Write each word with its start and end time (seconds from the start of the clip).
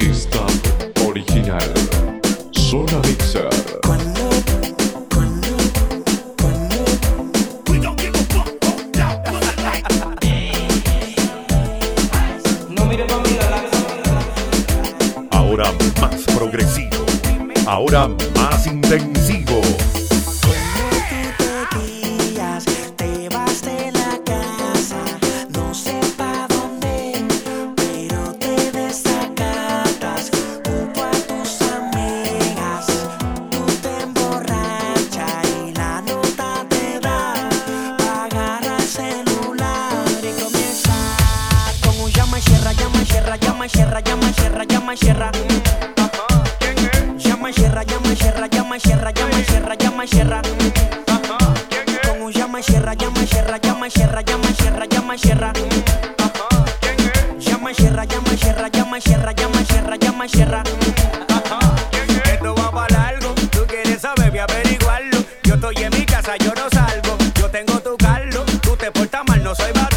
Stop 0.00 0.50
original. 1.06 1.60
Zona 2.52 2.98
Mixer. 3.06 3.48
Cuando, 3.86 4.30
cuando, 5.12 5.56
cuando. 6.40 6.84
No 12.70 12.84
mire 12.86 13.04
pa' 13.04 13.18
mí, 13.18 13.38
la 13.38 13.62
Ahora 15.30 15.72
más 16.00 16.22
progresivo. 16.36 17.04
Ahora 17.66 18.08
más 18.36 18.66
intensivo. 18.66 19.53
Llama 42.34 42.38
y 42.38 42.42
cierra, 42.42 42.72
llama 42.72 43.02
y 43.02 43.06
cierra, 43.06 43.36
llama 43.36 43.66
y 43.66 43.68
cierra, 43.68 44.00
llama 44.00 44.28
y 44.28 44.34
cierra, 44.34 44.64
llama 44.64 44.94
y 44.94 44.96
cierra. 44.96 45.32
Llama 47.18 47.50
y 47.50 47.52
cierra, 47.52 47.82
llama 47.84 48.12
y 48.12 48.16
cierra, 48.16 48.46
llama 48.48 48.76
y 48.76 48.80
cierra, 48.80 49.12
llama 49.12 49.38
y 49.38 49.44
cierra, 49.44 49.74
llama 49.76 50.04
y 50.04 50.08
cierra. 50.08 50.42
Con 52.06 52.22
un 52.22 52.32
llama 52.32 52.60
y 52.60 52.62
cierra, 52.62 52.94
llama 52.94 53.22
y 53.22 53.26
cierra, 53.26 53.58
llama 53.58 53.86
y 53.86 53.90
cierra, 53.90 54.22
llama 54.22 54.50
y 54.50 54.54
cierra, 54.54 54.86
llama 54.86 55.14
y 55.14 55.18
cierra. 55.18 55.52
Llama 57.38 57.70
y 57.70 57.74
cierra, 57.74 58.04
llama 58.04 58.32
y 58.32 58.36
cierra, 58.36 58.68
llama 58.68 58.98
y 58.98 59.00
cierra, 59.00 59.32
llama 59.32 59.60
y 59.60 59.64
cierra, 59.64 59.96
llama 59.96 60.26
y 60.26 60.28
cierra. 60.28 60.62
Esto 62.32 62.54
va 62.56 62.70
para 62.72 62.98
largo, 62.98 63.34
tú 63.52 63.64
quieres 63.68 64.00
saber, 64.00 64.30
voy 64.30 64.40
a 64.40 64.44
averiguarlo. 64.44 65.18
Yo 65.44 65.54
estoy 65.54 65.76
en 65.76 65.90
mi 65.90 66.04
casa, 66.04 66.36
yo 66.38 66.52
no 66.54 66.68
salgo. 66.70 67.16
Yo 67.34 67.48
tengo 67.48 67.78
tu 67.80 67.96
carro, 67.96 68.44
tú 68.60 68.76
te 68.76 68.90
portas 68.90 69.22
mal, 69.26 69.42
no 69.42 69.54
soy 69.54 69.72
batarlo. 69.72 69.93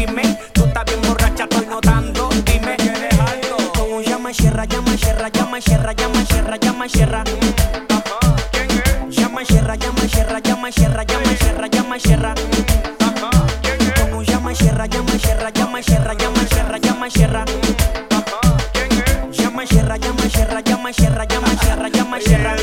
Dime, 0.00 0.22
tú 0.54 0.64
estás 0.64 0.86
bien 0.86 1.02
borracha, 1.02 1.42
estoy 1.44 1.66
notando. 1.66 2.30
Dime, 2.46 2.74
¿quieres 2.76 3.20
algo? 3.20 3.96
Un 3.96 4.02
llama 4.02 4.32
cierra, 4.32 4.64
llama 4.64 4.96
cierra, 4.96 5.28
llama 5.28 5.60
cierra, 5.60 5.92
llama 5.92 6.24
cierra, 6.24 6.56
llama 6.56 6.88
cierra. 6.88 7.24
Llama 9.10 9.42
y 9.42 9.44
cierra, 9.44 9.74
llama 9.74 10.00
cierra, 10.08 10.38
llama 10.38 10.72
cierra, 10.72 11.04
llama 11.04 11.36
cierra, 11.36 11.66
llama 11.66 11.98
cierra. 11.98 12.34
Un 14.10 14.24
llama 14.24 14.54
cierra, 14.54 14.86
llama 14.86 15.18
cierra, 15.18 15.50
llama 15.50 15.82
cierra, 15.82 16.14
llama 16.14 16.46
cierra, 16.48 16.78
llama 16.78 17.10
cierra. 17.10 17.44
Llama 19.32 19.66
cierra, 19.66 19.96
llama 19.98 20.28
cierra, 20.30 20.60
llama 20.62 20.92
cierra, 20.94 21.24
llama 21.26 21.56
cierra, 21.60 21.88
llama 21.90 22.20
cierra. 22.20 22.59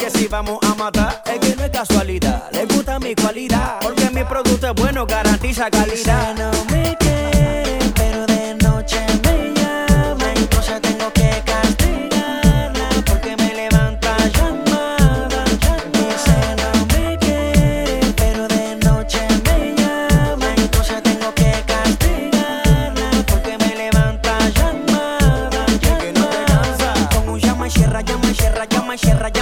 Que 0.00 0.10
si 0.10 0.26
vamos 0.28 0.58
a 0.62 0.74
matar, 0.74 1.22
es 1.26 1.38
que 1.40 1.56
no 1.56 1.64
es 1.64 1.70
casualidad, 1.70 2.50
le 2.52 2.64
gusta 2.64 2.98
mi 2.98 3.14
cualidad, 3.14 3.78
porque 3.82 4.08
mi 4.10 4.24
producto 4.24 4.68
es 4.68 4.74
bueno, 4.74 5.04
garantiza 5.06 5.70
calidad. 5.70 6.34
no 6.36 6.50
me 6.72 6.96
quiere, 6.98 7.78
pero 7.94 8.26
de 8.26 8.54
noche 8.62 8.98
me 9.24 9.52
llama. 9.54 10.32
Entonces 10.36 10.80
tengo 10.80 11.12
que 11.12 11.42
castigarla 11.44 12.88
porque 13.04 13.36
me 13.36 13.54
levanta 13.54 14.16
llamada. 14.28 15.44
Dice 15.92 16.36
no 16.62 16.86
me 16.86 17.18
quiere, 17.18 18.00
pero 18.16 18.48
de 18.48 18.76
noche 18.76 19.20
me 19.44 19.74
llama. 19.76 20.54
Entonces 20.56 21.02
tengo 21.02 21.34
que 21.34 21.52
castigarla 21.66 23.10
porque 23.26 23.58
me 23.58 23.74
levanta 23.76 24.38
llamada. 24.48 25.66
que 25.80 26.12
no 26.14 26.26
te 26.26 26.44
cansa. 26.46 27.08
Con 27.14 27.28
un 27.28 27.40
llama 27.40 27.66
y 27.68 27.70
cierra, 27.70 28.00
llama 28.00 28.30
y 28.30 28.34
cierra, 28.34 28.64
llama 28.64 28.94
y 28.94 28.98
cierra, 28.98 29.28
llama 29.28 29.39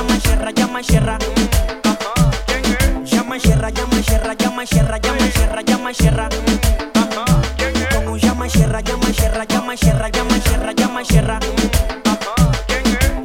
llama 5.08 5.26
y 5.26 5.30
cierra, 5.30 5.62
llama 5.62 5.90
y 5.90 5.94
cierra, 5.94 6.28
un 8.06 8.18
llama 8.18 8.46
y 8.46 8.50
cierra, 8.50 8.80
llama 8.80 9.08
y 9.08 9.14
cierra, 9.14 9.44
llama 9.44 9.74
y 9.74 9.78
cierra, 9.78 10.08
llama 10.10 10.36
y 10.36 10.40
cierra, 10.40 10.72
llama 10.72 11.02
y 11.02 11.04
cierra. 11.06 11.40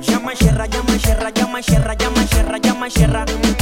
Llama 0.02 0.34
y 0.34 0.38
cierra, 0.38 0.66
llama 0.66 0.96
y 0.96 1.00
cierra, 1.00 1.30
llama 1.32 1.60
y 1.60 1.64
cierra, 1.64 1.94
llama 1.96 2.24
y 2.24 2.28
cierra, 2.28 2.58
llama 2.58 2.88
y 2.88 2.92
cierra. 2.92 3.53